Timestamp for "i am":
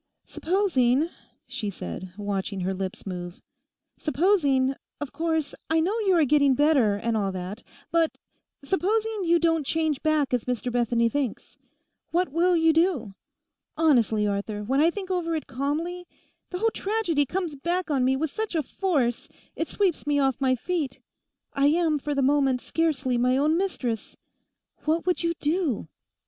21.53-21.99